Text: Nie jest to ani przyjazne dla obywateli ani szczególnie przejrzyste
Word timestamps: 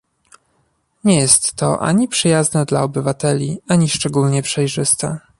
Nie 1.03 1.15
jest 1.19 1.53
to 1.55 1.81
ani 1.81 2.07
przyjazne 2.07 2.65
dla 2.65 2.83
obywateli 2.83 3.57
ani 3.67 3.89
szczególnie 3.89 4.41
przejrzyste 4.43 5.19